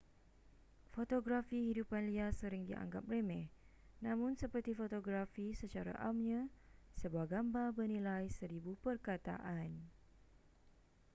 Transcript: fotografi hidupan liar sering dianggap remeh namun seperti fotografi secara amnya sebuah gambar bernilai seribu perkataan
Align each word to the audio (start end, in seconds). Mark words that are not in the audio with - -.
fotografi 0.97 1.57
hidupan 1.69 2.03
liar 2.09 2.31
sering 2.41 2.63
dianggap 2.69 3.03
remeh 3.13 3.45
namun 4.05 4.31
seperti 4.41 4.71
fotografi 4.79 5.47
secara 5.61 5.93
amnya 6.09 6.41
sebuah 7.01 7.25
gambar 7.33 7.67
bernilai 7.77 8.25
seribu 8.37 8.71
perkataan 8.85 9.71